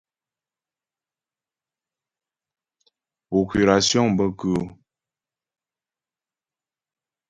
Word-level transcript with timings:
Procurasyɔŋ 3.29 4.07
bə 4.17 4.25
kʉ́ʉ́? 4.39 4.63